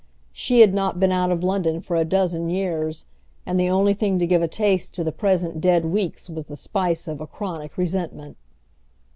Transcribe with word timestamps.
She 0.33 0.61
had 0.61 0.73
not 0.73 0.99
been 0.99 1.11
out 1.11 1.31
of 1.31 1.43
London 1.43 1.79
for 1.79 1.95
a 1.95 2.03
dozen 2.05 2.49
years, 2.49 3.05
and 3.45 3.59
the 3.59 3.69
only 3.69 3.93
thing 3.93 4.17
to 4.17 4.25
give 4.25 4.41
a 4.41 4.47
taste 4.47 4.95
to 4.95 5.03
the 5.03 5.11
present 5.11 5.61
dead 5.61 5.85
weeks 5.85 6.27
was 6.27 6.45
the 6.47 6.55
spice 6.55 7.07
of 7.07 7.21
a 7.21 7.27
chronic 7.27 7.77
resentment. 7.77 8.35